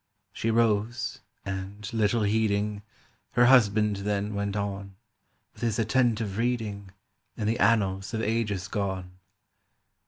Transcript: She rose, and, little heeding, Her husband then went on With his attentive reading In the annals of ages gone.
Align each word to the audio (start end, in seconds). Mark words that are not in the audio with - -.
She 0.33 0.49
rose, 0.49 1.19
and, 1.45 1.87
little 1.93 2.23
heeding, 2.23 2.81
Her 3.33 3.45
husband 3.45 3.97
then 3.97 4.33
went 4.33 4.55
on 4.55 4.95
With 5.53 5.61
his 5.61 5.77
attentive 5.77 6.39
reading 6.39 6.89
In 7.37 7.45
the 7.45 7.59
annals 7.59 8.11
of 8.15 8.23
ages 8.23 8.67
gone. 8.67 9.19